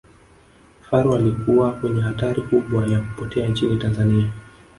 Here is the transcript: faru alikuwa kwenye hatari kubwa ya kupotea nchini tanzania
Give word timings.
faru 0.81 1.13
alikuwa 1.15 1.71
kwenye 1.73 2.01
hatari 2.01 2.41
kubwa 2.41 2.87
ya 2.87 2.99
kupotea 2.99 3.47
nchini 3.47 3.77
tanzania 3.77 4.31